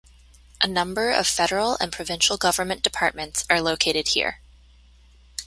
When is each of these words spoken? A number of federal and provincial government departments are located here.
A 0.63 0.67
number 0.67 1.11
of 1.11 1.27
federal 1.27 1.77
and 1.79 1.91
provincial 1.93 2.35
government 2.35 2.81
departments 2.81 3.45
are 3.51 3.61
located 3.61 4.07
here. 4.07 4.39